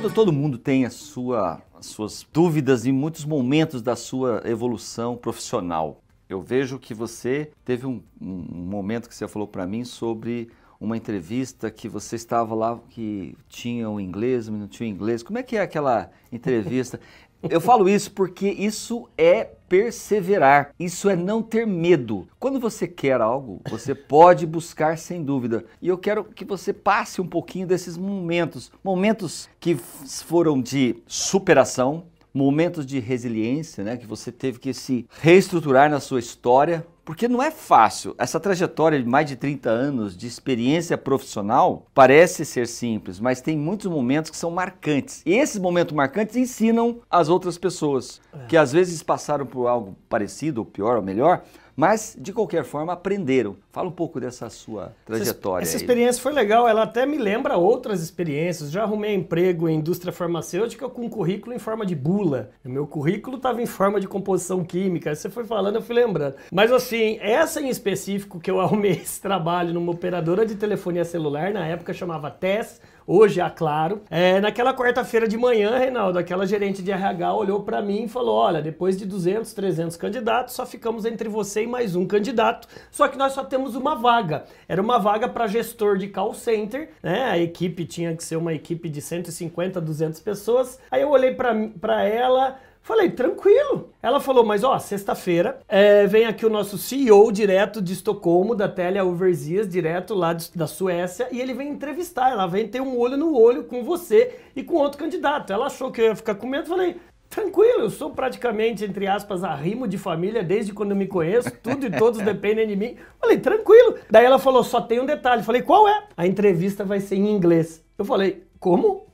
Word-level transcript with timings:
Todo, 0.00 0.14
todo 0.14 0.32
mundo 0.32 0.56
tem 0.56 0.86
a 0.86 0.90
sua, 0.90 1.60
as 1.78 1.84
suas 1.84 2.26
dúvidas 2.32 2.86
em 2.86 2.92
muitos 2.92 3.26
momentos 3.26 3.82
da 3.82 3.94
sua 3.94 4.40
evolução 4.46 5.14
profissional. 5.14 6.02
Eu 6.26 6.40
vejo 6.40 6.78
que 6.78 6.94
você 6.94 7.50
teve 7.66 7.86
um, 7.86 8.02
um 8.18 8.26
momento 8.26 9.10
que 9.10 9.14
você 9.14 9.28
falou 9.28 9.46
para 9.46 9.66
mim 9.66 9.84
sobre 9.84 10.48
uma 10.80 10.96
entrevista 10.96 11.70
que 11.70 11.88
você 11.88 12.16
estava 12.16 12.54
lá 12.54 12.80
que 12.88 13.36
tinha 13.48 13.88
o 13.90 14.00
inglês, 14.00 14.48
não 14.48 14.66
tinha 14.66 14.88
o 14.88 14.92
inglês. 14.92 15.22
Como 15.22 15.38
é 15.38 15.42
que 15.42 15.56
é 15.56 15.60
aquela 15.60 16.10
entrevista? 16.32 16.98
Eu 17.42 17.60
falo 17.60 17.88
isso 17.88 18.12
porque 18.12 18.50
isso 18.50 19.08
é 19.16 19.44
perseverar, 19.44 20.74
isso 20.78 21.08
é 21.08 21.16
não 21.16 21.42
ter 21.42 21.66
medo. 21.66 22.28
Quando 22.38 22.60
você 22.60 22.86
quer 22.86 23.18
algo, 23.20 23.62
você 23.70 23.94
pode 23.96 24.46
buscar 24.46 24.98
sem 24.98 25.22
dúvida. 25.22 25.64
E 25.80 25.88
eu 25.88 25.96
quero 25.96 26.22
que 26.24 26.44
você 26.44 26.70
passe 26.70 27.18
um 27.18 27.26
pouquinho 27.26 27.66
desses 27.66 27.96
momentos, 27.96 28.70
momentos 28.84 29.48
que 29.58 29.74
foram 29.74 30.60
de 30.60 30.96
superação, 31.06 32.04
momentos 32.34 32.84
de 32.84 32.98
resiliência, 33.00 33.82
né, 33.82 33.96
que 33.96 34.06
você 34.06 34.30
teve 34.30 34.58
que 34.58 34.74
se 34.74 35.06
reestruturar 35.20 35.88
na 35.90 35.98
sua 35.98 36.20
história, 36.20 36.86
porque 37.10 37.26
não 37.26 37.42
é 37.42 37.50
fácil. 37.50 38.14
Essa 38.16 38.38
trajetória 38.38 38.96
de 38.96 39.04
mais 39.04 39.26
de 39.26 39.34
30 39.34 39.68
anos 39.68 40.16
de 40.16 40.28
experiência 40.28 40.96
profissional 40.96 41.84
parece 41.92 42.44
ser 42.44 42.68
simples, 42.68 43.18
mas 43.18 43.40
tem 43.40 43.58
muitos 43.58 43.90
momentos 43.90 44.30
que 44.30 44.36
são 44.36 44.48
marcantes. 44.48 45.20
E 45.26 45.32
esses 45.32 45.58
momentos 45.58 45.92
marcantes 45.92 46.36
ensinam 46.36 47.00
as 47.10 47.28
outras 47.28 47.58
pessoas, 47.58 48.20
é. 48.32 48.46
que 48.46 48.56
às 48.56 48.70
vezes 48.70 49.02
passaram 49.02 49.44
por 49.44 49.66
algo 49.66 49.96
parecido, 50.08 50.60
ou 50.60 50.64
pior, 50.64 50.98
ou 50.98 51.02
melhor, 51.02 51.42
mas 51.80 52.14
de 52.20 52.30
qualquer 52.30 52.62
forma 52.62 52.92
aprenderam. 52.92 53.56
Fala 53.72 53.88
um 53.88 53.92
pouco 53.92 54.20
dessa 54.20 54.50
sua 54.50 54.92
trajetória. 55.06 55.62
Essa, 55.62 55.76
essa 55.76 55.82
experiência 55.82 56.20
foi 56.20 56.32
legal, 56.32 56.68
ela 56.68 56.82
até 56.82 57.06
me 57.06 57.16
lembra 57.16 57.56
outras 57.56 58.02
experiências. 58.02 58.70
Já 58.70 58.82
arrumei 58.82 59.14
emprego 59.14 59.66
em 59.66 59.76
indústria 59.76 60.12
farmacêutica 60.12 60.90
com 60.90 61.08
currículo 61.08 61.54
em 61.54 61.58
forma 61.58 61.86
de 61.86 61.94
bula. 61.94 62.50
O 62.62 62.68
meu 62.68 62.86
currículo 62.86 63.38
estava 63.38 63.62
em 63.62 63.66
forma 63.66 63.98
de 63.98 64.06
composição 64.06 64.62
química. 64.62 65.14
Você 65.14 65.30
foi 65.30 65.44
falando, 65.44 65.76
eu 65.76 65.82
fui 65.82 65.94
lembrando. 65.94 66.34
Mas 66.52 66.70
assim, 66.70 66.99
essa 67.20 67.60
em 67.60 67.68
específico 67.68 68.40
que 68.40 68.50
eu 68.50 68.60
arrumei 68.60 68.92
esse 69.02 69.20
trabalho 69.20 69.72
numa 69.74 69.92
operadora 69.92 70.44
de 70.44 70.54
telefonia 70.54 71.04
celular, 71.04 71.52
na 71.52 71.66
época 71.66 71.92
chamava 71.92 72.30
TES 72.30 72.80
hoje, 73.10 73.40
a 73.40 73.50
Claro. 73.50 74.02
É, 74.08 74.40
naquela 74.40 74.72
quarta-feira 74.72 75.26
de 75.26 75.36
manhã, 75.36 75.76
Reinaldo, 75.76 76.18
aquela 76.18 76.46
gerente 76.46 76.82
de 76.82 76.92
RH 76.92 77.34
olhou 77.34 77.62
para 77.62 77.82
mim 77.82 78.04
e 78.04 78.08
falou: 78.08 78.36
Olha, 78.36 78.62
depois 78.62 78.96
de 78.96 79.04
200, 79.04 79.52
300 79.52 79.96
candidatos, 79.96 80.54
só 80.54 80.64
ficamos 80.64 81.04
entre 81.04 81.28
você 81.28 81.64
e 81.64 81.66
mais 81.66 81.96
um 81.96 82.06
candidato. 82.06 82.68
Só 82.90 83.08
que 83.08 83.18
nós 83.18 83.32
só 83.32 83.44
temos 83.44 83.74
uma 83.74 83.96
vaga. 83.96 84.44
Era 84.68 84.80
uma 84.80 84.98
vaga 84.98 85.28
para 85.28 85.46
gestor 85.48 85.98
de 85.98 86.08
call 86.08 86.32
center, 86.32 86.90
né? 87.02 87.24
A 87.24 87.38
equipe 87.38 87.84
tinha 87.84 88.14
que 88.14 88.22
ser 88.22 88.36
uma 88.36 88.54
equipe 88.54 88.88
de 88.88 89.02
150, 89.02 89.80
200 89.80 90.20
pessoas. 90.20 90.78
Aí 90.90 91.02
eu 91.02 91.10
olhei 91.10 91.34
para 91.34 92.04
ela. 92.04 92.58
Falei, 92.82 93.10
tranquilo. 93.10 93.90
Ela 94.02 94.20
falou, 94.20 94.44
mas 94.44 94.64
ó, 94.64 94.78
sexta-feira 94.78 95.60
é, 95.68 96.06
vem 96.06 96.24
aqui 96.24 96.46
o 96.46 96.50
nosso 96.50 96.78
CEO 96.78 97.30
direto 97.30 97.80
de 97.80 97.92
Estocolmo, 97.92 98.54
da 98.54 98.68
Telia 98.68 99.04
Overseas, 99.04 99.68
direto 99.68 100.14
lá 100.14 100.32
de, 100.32 100.50
da 100.54 100.66
Suécia, 100.66 101.28
e 101.30 101.40
ele 101.40 101.52
vem 101.52 101.68
entrevistar. 101.68 102.32
Ela 102.32 102.46
vem 102.46 102.66
ter 102.66 102.80
um 102.80 102.98
olho 102.98 103.16
no 103.16 103.38
olho 103.38 103.64
com 103.64 103.84
você 103.84 104.34
e 104.56 104.62
com 104.62 104.76
outro 104.76 104.98
candidato. 104.98 105.52
Ela 105.52 105.66
achou 105.66 105.92
que 105.92 106.00
eu 106.00 106.06
ia 106.06 106.16
ficar 106.16 106.34
com 106.34 106.46
medo. 106.46 106.68
Falei, 106.68 106.96
tranquilo, 107.28 107.82
eu 107.82 107.90
sou 107.90 108.10
praticamente, 108.10 108.84
entre 108.84 109.06
aspas, 109.06 109.44
arrimo 109.44 109.86
de 109.86 109.98
família 109.98 110.42
desde 110.42 110.72
quando 110.72 110.92
eu 110.92 110.96
me 110.96 111.06
conheço, 111.06 111.52
tudo 111.62 111.86
e 111.86 111.90
todos 111.90 112.20
dependem 112.24 112.66
de 112.66 112.74
mim. 112.74 112.96
Falei, 113.20 113.38
tranquilo. 113.38 113.96
Daí 114.10 114.24
ela 114.24 114.38
falou, 114.38 114.64
só 114.64 114.80
tem 114.80 114.98
um 115.00 115.06
detalhe. 115.06 115.42
Falei, 115.42 115.62
qual 115.62 115.86
é? 115.86 116.04
A 116.16 116.26
entrevista 116.26 116.82
vai 116.82 116.98
ser 116.98 117.16
em 117.16 117.30
inglês. 117.30 117.84
Eu 117.98 118.06
falei, 118.06 118.42
como? 118.58 119.06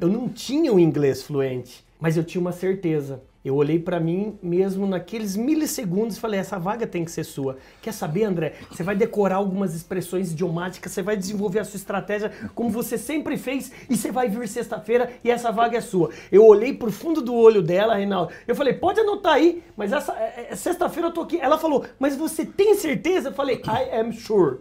Eu 0.00 0.08
não 0.08 0.28
tinha 0.28 0.72
o 0.72 0.76
um 0.76 0.78
inglês 0.78 1.22
fluente 1.22 1.84
mas 2.02 2.16
eu 2.16 2.24
tinha 2.24 2.40
uma 2.40 2.50
certeza. 2.50 3.22
Eu 3.44 3.54
olhei 3.54 3.78
para 3.78 4.00
mim 4.00 4.36
mesmo 4.42 4.86
naqueles 4.88 5.36
milissegundos 5.36 6.16
e 6.16 6.20
falei: 6.20 6.40
essa 6.40 6.58
vaga 6.58 6.84
tem 6.84 7.04
que 7.04 7.12
ser 7.12 7.22
sua. 7.22 7.58
Quer 7.80 7.92
saber, 7.92 8.24
André? 8.24 8.54
Você 8.68 8.82
vai 8.82 8.96
decorar 8.96 9.36
algumas 9.36 9.72
expressões 9.72 10.32
idiomáticas, 10.32 10.90
você 10.90 11.00
vai 11.00 11.16
desenvolver 11.16 11.60
a 11.60 11.64
sua 11.64 11.76
estratégia 11.76 12.32
como 12.56 12.70
você 12.70 12.98
sempre 12.98 13.36
fez 13.36 13.70
e 13.88 13.96
você 13.96 14.10
vai 14.10 14.28
vir 14.28 14.48
sexta-feira 14.48 15.12
e 15.22 15.30
essa 15.30 15.52
vaga 15.52 15.78
é 15.78 15.80
sua. 15.80 16.10
Eu 16.30 16.44
olhei 16.44 16.72
pro 16.72 16.90
fundo 16.90 17.20
do 17.22 17.34
olho 17.34 17.62
dela, 17.62 17.94
Reinaldo. 17.94 18.32
Eu 18.48 18.56
falei: 18.56 18.74
pode 18.74 18.98
anotar 18.98 19.34
aí, 19.34 19.62
mas 19.76 19.92
essa 19.92 20.12
é, 20.12 20.48
é, 20.50 20.56
sexta-feira 20.56 21.08
eu 21.08 21.12
tô 21.12 21.20
aqui. 21.20 21.40
Ela 21.40 21.56
falou: 21.56 21.84
mas 22.00 22.16
você 22.16 22.44
tem 22.44 22.74
certeza? 22.74 23.28
Eu 23.28 23.34
falei: 23.34 23.62
I 23.64 24.00
am 24.00 24.12
sure. 24.12 24.58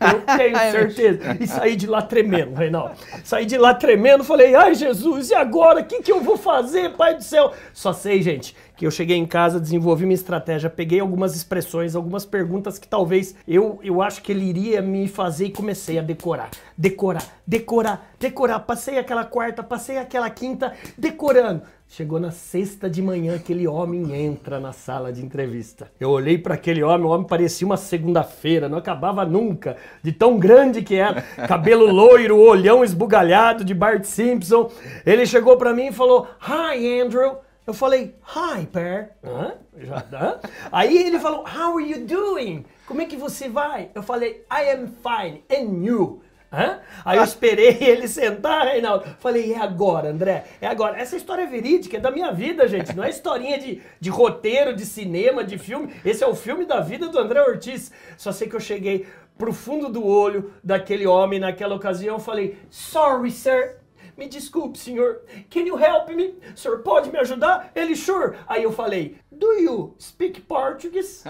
Eu 0.00 0.22
tenho 0.36 0.56
certeza. 0.56 1.36
E 1.38 1.46
saí 1.46 1.76
de 1.76 1.86
lá 1.86 2.00
tremendo, 2.00 2.54
Reinaldo. 2.54 2.94
Saí 3.22 3.44
de 3.44 3.58
lá 3.58 3.74
tremendo, 3.74 4.24
falei, 4.24 4.54
ai 4.54 4.74
Jesus, 4.74 5.30
e 5.30 5.34
agora? 5.34 5.80
O 5.80 5.84
que, 5.84 6.02
que 6.02 6.10
eu 6.10 6.20
vou 6.20 6.38
fazer, 6.38 6.96
Pai 6.96 7.14
do 7.14 7.22
céu? 7.22 7.52
Só 7.74 7.92
sei, 7.92 8.22
gente, 8.22 8.56
que 8.76 8.86
eu 8.86 8.90
cheguei 8.90 9.18
em 9.18 9.26
casa, 9.26 9.60
desenvolvi 9.60 10.06
minha 10.06 10.14
estratégia, 10.14 10.70
peguei 10.70 11.00
algumas 11.00 11.36
expressões, 11.36 11.94
algumas 11.94 12.24
perguntas 12.24 12.78
que 12.78 12.88
talvez 12.88 13.34
eu, 13.46 13.78
eu 13.82 14.00
acho 14.00 14.22
que 14.22 14.32
ele 14.32 14.44
iria 14.44 14.80
me 14.80 15.06
fazer 15.06 15.46
e 15.46 15.50
comecei 15.50 15.98
a 15.98 16.02
decorar. 16.02 16.50
Decorar, 16.76 17.24
decorar, 17.46 18.10
decorar. 18.18 18.60
Passei 18.60 18.96
aquela 18.98 19.24
quarta, 19.24 19.62
passei 19.62 19.98
aquela 19.98 20.30
quinta, 20.30 20.72
decorando. 20.96 21.62
Chegou 21.92 22.20
na 22.20 22.30
sexta 22.30 22.88
de 22.88 23.02
manhã, 23.02 23.34
aquele 23.34 23.66
homem 23.66 24.14
entra 24.14 24.60
na 24.60 24.72
sala 24.72 25.12
de 25.12 25.24
entrevista. 25.24 25.90
Eu 25.98 26.10
olhei 26.10 26.38
para 26.38 26.54
aquele 26.54 26.84
homem, 26.84 27.04
o 27.04 27.10
homem 27.10 27.26
parecia 27.26 27.66
uma 27.66 27.76
segunda-feira, 27.76 28.68
não 28.68 28.78
acabava 28.78 29.24
nunca, 29.24 29.76
de 30.00 30.12
tão 30.12 30.38
grande 30.38 30.82
que 30.82 30.94
era. 30.94 31.20
Cabelo 31.48 31.86
loiro, 31.90 32.38
olhão 32.38 32.84
esbugalhado 32.84 33.64
de 33.64 33.74
Bart 33.74 34.04
Simpson. 34.04 34.70
Ele 35.04 35.26
chegou 35.26 35.56
para 35.56 35.74
mim 35.74 35.88
e 35.88 35.92
falou: 35.92 36.28
Hi, 36.40 37.00
Andrew. 37.00 37.38
Eu 37.66 37.74
falei: 37.74 38.14
Hi, 38.36 38.66
Per. 38.66 39.10
Hã? 39.24 39.54
Já, 39.78 40.04
hã? 40.12 40.38
Aí 40.70 40.96
ele 40.96 41.18
falou: 41.18 41.40
How 41.40 41.76
are 41.76 41.90
you 41.90 42.06
doing? 42.06 42.64
Como 42.86 43.00
é 43.00 43.04
que 43.04 43.16
você 43.16 43.48
vai? 43.48 43.90
Eu 43.96 44.02
falei: 44.04 44.44
I 44.48 44.70
am 44.76 44.86
fine. 44.86 45.42
And 45.50 45.84
you? 45.84 46.22
Hã? 46.52 46.80
Aí 47.04 47.18
eu 47.18 47.24
esperei 47.24 47.78
ele 47.80 48.08
sentar, 48.08 48.66
Reinaldo. 48.66 49.06
Falei, 49.20 49.52
é 49.52 49.58
agora, 49.58 50.10
André, 50.10 50.44
é 50.60 50.66
agora. 50.66 50.98
Essa 50.98 51.16
história 51.16 51.42
é 51.42 51.46
verídica, 51.46 51.96
é 51.96 52.00
da 52.00 52.10
minha 52.10 52.32
vida, 52.32 52.66
gente. 52.66 52.94
Não 52.94 53.04
é 53.04 53.10
historinha 53.10 53.58
de, 53.58 53.80
de 54.00 54.10
roteiro, 54.10 54.74
de 54.74 54.84
cinema, 54.84 55.44
de 55.44 55.58
filme. 55.58 55.94
Esse 56.04 56.24
é 56.24 56.26
o 56.26 56.34
filme 56.34 56.64
da 56.64 56.80
vida 56.80 57.08
do 57.08 57.18
André 57.18 57.40
Ortiz. 57.40 57.92
Só 58.16 58.32
sei 58.32 58.48
que 58.48 58.56
eu 58.56 58.60
cheguei 58.60 59.06
pro 59.38 59.52
fundo 59.52 59.88
do 59.88 60.04
olho 60.06 60.52
daquele 60.62 61.06
homem 61.06 61.38
naquela 61.38 61.74
ocasião. 61.74 62.18
Falei, 62.18 62.58
sorry, 62.68 63.30
sir. 63.30 63.79
Me 64.20 64.28
desculpe, 64.28 64.78
senhor. 64.78 65.22
Can 65.48 65.60
you 65.60 65.78
help 65.78 66.10
me? 66.10 66.34
O 66.54 66.54
senhor 66.54 66.80
pode 66.80 67.10
me 67.10 67.18
ajudar? 67.20 67.72
Ele, 67.74 67.96
sure. 67.96 68.36
Aí 68.46 68.62
eu 68.62 68.70
falei, 68.70 69.16
do 69.32 69.46
you 69.54 69.94
speak 69.98 70.42
Portuguese? 70.42 71.22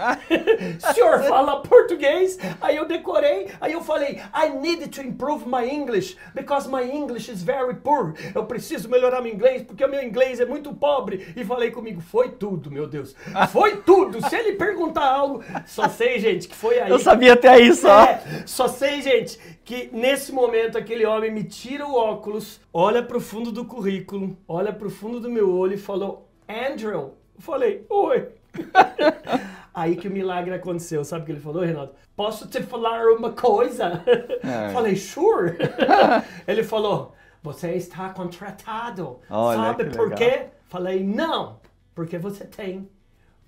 senhor 0.93 1.23
fala 1.23 1.61
português? 1.61 2.37
Aí 2.59 2.75
eu 2.75 2.85
decorei, 2.85 3.47
aí 3.61 3.71
eu 3.71 3.79
falei, 3.79 4.21
I 4.35 4.49
need 4.49 4.89
to 4.89 5.01
improve 5.01 5.47
my 5.47 5.65
English 5.65 6.17
because 6.35 6.67
my 6.67 6.83
English 6.83 7.31
is 7.31 7.41
very 7.41 7.75
poor. 7.75 8.13
Eu 8.35 8.45
preciso 8.45 8.89
melhorar 8.89 9.21
meu 9.21 9.33
inglês 9.33 9.61
porque 9.61 9.85
o 9.85 9.89
meu 9.89 10.03
inglês 10.03 10.41
é 10.41 10.45
muito 10.45 10.73
pobre. 10.73 11.33
E 11.33 11.45
falei 11.45 11.71
comigo, 11.71 12.01
foi 12.01 12.31
tudo, 12.31 12.69
meu 12.69 12.87
Deus. 12.87 13.15
Foi 13.53 13.77
tudo. 13.77 14.27
Se 14.27 14.35
ele 14.35 14.57
perguntar 14.57 15.05
algo, 15.05 15.41
só 15.65 15.87
sei, 15.87 16.19
gente, 16.19 16.49
que 16.49 16.55
foi 16.55 16.77
aí. 16.77 16.91
Eu 16.91 16.99
sabia 16.99 17.35
até 17.35 17.47
aí 17.47 17.73
só. 17.73 18.03
É, 18.03 18.43
só 18.45 18.67
sei, 18.67 19.01
gente, 19.01 19.39
que 19.71 19.89
nesse 19.93 20.33
momento 20.33 20.77
aquele 20.77 21.05
homem 21.05 21.31
me 21.31 21.45
tira 21.45 21.87
o 21.87 21.95
óculos, 21.95 22.59
olha 22.73 23.01
pro 23.01 23.21
fundo 23.21 23.53
do 23.53 23.63
currículo, 23.63 24.37
olha 24.45 24.73
pro 24.73 24.89
fundo 24.89 25.17
do 25.21 25.29
meu 25.29 25.49
olho 25.49 25.75
e 25.75 25.77
falou: 25.77 26.27
Andrew, 26.45 27.13
falei, 27.39 27.85
oi. 27.89 28.27
Aí 29.73 29.95
que 29.95 30.09
o 30.09 30.11
milagre 30.11 30.53
aconteceu. 30.53 31.05
Sabe 31.05 31.21
o 31.21 31.25
que 31.25 31.31
ele 31.31 31.39
falou, 31.39 31.63
Renato? 31.63 31.95
Posso 32.17 32.49
te 32.49 32.61
falar 32.61 33.01
uma 33.13 33.31
coisa? 33.31 34.03
É. 34.43 34.67
Falei, 34.75 34.97
sure. 34.97 35.55
ele 36.45 36.63
falou, 36.63 37.15
você 37.41 37.71
está 37.71 38.09
contratado. 38.09 39.19
Olha, 39.29 39.57
Sabe 39.57 39.85
por 39.85 40.09
legal. 40.09 40.17
quê? 40.17 40.47
Falei, 40.65 41.01
não. 41.01 41.61
Porque 41.95 42.17
você 42.17 42.43
tem 42.43 42.89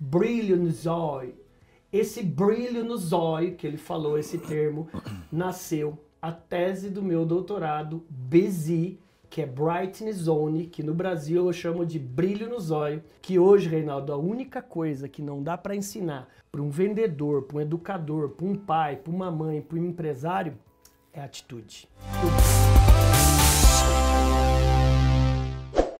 brilho 0.00 0.56
no 0.56 0.70
zóio. 0.70 1.36
Esse 1.92 2.22
brilho 2.22 2.82
no 2.82 2.96
zóio, 2.96 3.56
que 3.56 3.66
ele 3.66 3.76
falou 3.76 4.18
esse 4.18 4.38
termo, 4.38 4.88
nasceu 5.30 5.98
a 6.24 6.32
tese 6.32 6.88
do 6.88 7.02
meu 7.02 7.26
doutorado, 7.26 8.02
BESI, 8.08 8.98
que 9.28 9.42
é 9.42 9.46
Brightness 9.46 10.16
Zone, 10.16 10.64
que 10.64 10.82
no 10.82 10.94
Brasil 10.94 11.44
eu 11.44 11.52
chamo 11.52 11.84
de 11.84 11.98
brilho 11.98 12.48
no 12.48 12.58
zóio, 12.58 13.04
que 13.20 13.38
hoje, 13.38 13.68
Reinaldo, 13.68 14.10
a 14.10 14.16
única 14.16 14.62
coisa 14.62 15.06
que 15.06 15.20
não 15.20 15.42
dá 15.42 15.58
para 15.58 15.76
ensinar 15.76 16.26
para 16.50 16.62
um 16.62 16.70
vendedor, 16.70 17.42
para 17.42 17.58
um 17.58 17.60
educador, 17.60 18.30
para 18.30 18.46
um 18.46 18.54
pai, 18.54 18.96
para 18.96 19.12
uma 19.12 19.30
mãe, 19.30 19.60
para 19.60 19.78
um 19.78 19.84
empresário 19.84 20.56
é 21.12 21.20
atitude. 21.20 21.86